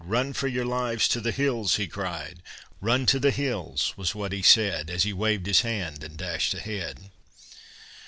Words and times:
"Run 0.03 0.33
for 0.33 0.47
your 0.47 0.65
lives 0.65 1.07
to 1.09 1.21
the 1.21 1.31
hills!" 1.31 1.75
he 1.75 1.85
cried; 1.85 2.41
"Run 2.79 3.05
to 3.05 3.19
the 3.19 3.29
hills!" 3.29 3.93
was 3.95 4.15
what 4.15 4.31
he 4.31 4.41
said, 4.41 4.89
As 4.89 5.03
he 5.03 5.13
waved 5.13 5.45
his 5.45 5.61
hand 5.61 6.03
and 6.03 6.17
dashed 6.17 6.55
ahead. 6.55 7.11